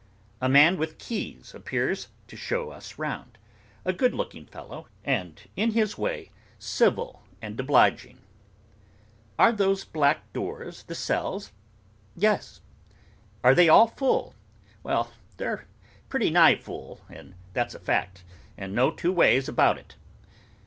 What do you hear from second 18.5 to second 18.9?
and no